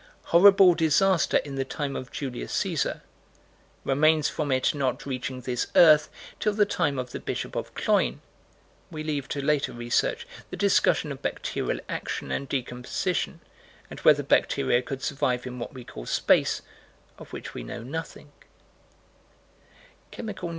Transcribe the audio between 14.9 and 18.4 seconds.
survive in what we call space, of which we know nothing